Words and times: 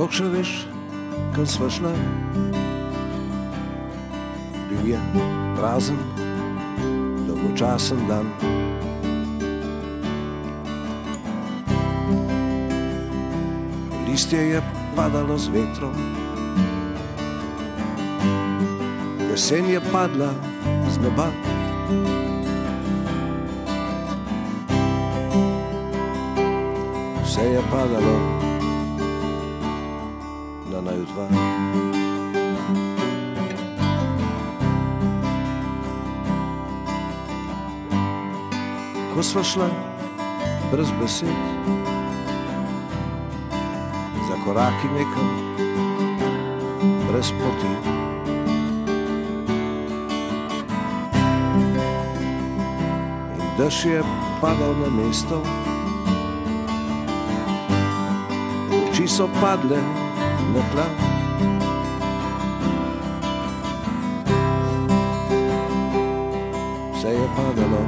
Sploh 0.00 0.14
še 0.16 0.28
veš, 0.32 0.50
kam 1.36 1.44
smo 1.44 1.66
šli. 1.68 1.90
Bil 4.70 4.86
je 4.88 5.00
prazen, 5.58 6.00
dolgočasen 7.28 8.00
dan. 8.08 8.32
Listje 14.08 14.40
je 14.56 14.64
padalo 14.96 15.36
z 15.36 15.52
vetrom, 15.52 15.92
jesen 19.28 19.68
je 19.68 19.84
padla 19.92 20.32
z 20.88 20.96
neba. 21.04 21.28
Vse 27.20 27.50
je 27.52 27.66
padalo 27.68 28.49
na 30.70 30.80
naju 30.80 31.04
dva. 31.04 31.26
Ko 39.14 39.22
sva 39.22 39.42
šla 39.42 39.68
brez 40.72 40.90
besed, 41.00 41.28
za 44.28 44.36
koraki 44.44 44.86
nekam, 44.94 45.28
brez 47.08 47.32
poti. 47.32 47.72
In 53.34 53.46
dež 53.58 53.84
je 53.84 54.02
padal 54.40 54.74
na 54.78 54.88
mesto, 54.94 55.42
oči 58.70 59.08
so 59.08 59.28
padle 59.40 59.99
na 60.54 60.62
tla. 60.72 60.86
Vse 66.94 67.08
je 67.08 67.26
padalo 67.36 67.82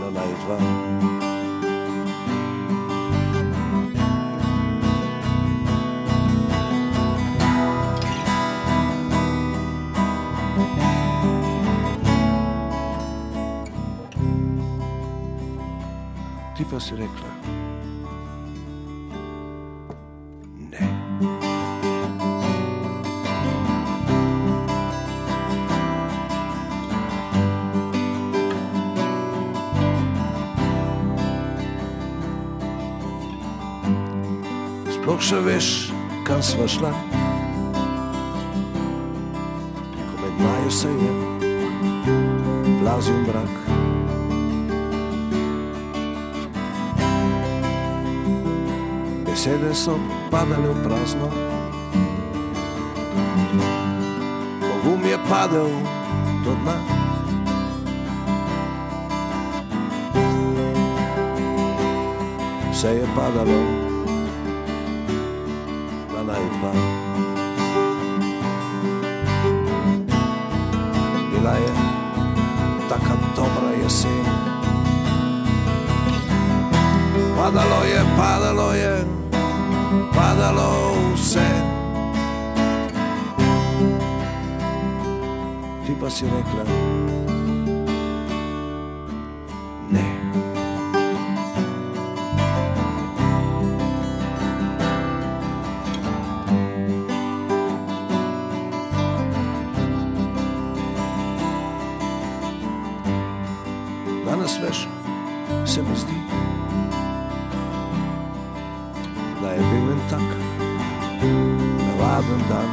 na 0.00 0.08
naj 0.16 0.32
dva. 0.44 0.58
Ti 16.56 16.64
pa 16.70 16.80
si 16.80 16.94
rekla, 16.96 17.30
Sploh 35.02 35.18
še 35.18 35.38
veš, 35.42 35.68
kam 36.22 36.38
sva 36.46 36.62
šla. 36.70 36.92
Ko 39.98 40.14
med 40.22 40.36
naju 40.38 40.70
se 40.70 40.92
je 40.94 41.10
plazil 42.78 43.18
mrak. 43.26 43.56
Besede 49.26 49.74
so 49.74 49.98
padale 50.30 50.70
v 50.70 50.86
prazno, 50.86 51.34
pogum 54.62 55.02
je 55.02 55.18
padel 55.26 55.70
do 56.46 56.54
dna. 56.62 56.80
Vse 62.70 63.00
je 63.02 63.16
padalo 63.18 63.90
Padalo 77.42 77.82
je, 77.84 78.00
padalo 78.16 78.72
je, 78.72 79.04
padalo 80.14 80.94
vse. 81.14 81.48
Ti 85.86 85.92
pa 86.00 86.10
si 86.10 86.24
rekla, 86.24 86.64
ne. 89.90 90.06
Danes 104.24 104.58
veš, 104.62 104.86
se 105.66 105.82
mi 105.82 105.96
zdi, 105.96 106.14
da 109.42 109.48
je 109.48 109.58
bil 109.58 109.90
en 109.92 110.00
tak 110.10 110.28
navaden 111.86 112.42
dan. 112.48 112.70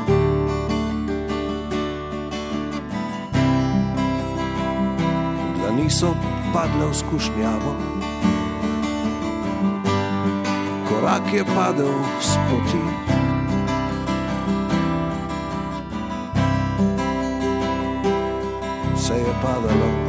Da 5.61 5.71
niso 5.71 6.13
padle 6.53 6.85
v 6.85 6.95
skušnjavo, 6.95 7.73
korak 10.89 11.33
je 11.33 11.45
padel 11.45 11.93
s 12.21 12.37
poti. 12.49 12.83
Vse 18.95 19.13
je 19.13 19.33
padalo 19.41 20.08